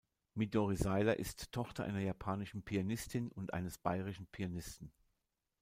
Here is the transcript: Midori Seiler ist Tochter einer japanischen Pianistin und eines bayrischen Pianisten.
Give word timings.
Midori 0.33 0.75
Seiler 0.77 1.19
ist 1.19 1.51
Tochter 1.51 1.83
einer 1.83 1.99
japanischen 1.99 2.63
Pianistin 2.63 3.29
und 3.31 3.53
eines 3.53 3.77
bayrischen 3.77 4.25
Pianisten. 4.31 4.91